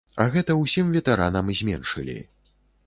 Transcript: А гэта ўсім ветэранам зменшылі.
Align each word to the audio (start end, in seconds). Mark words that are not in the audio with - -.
А 0.23 0.25
гэта 0.35 0.55
ўсім 0.61 0.89
ветэранам 0.95 1.55
зменшылі. 1.61 2.21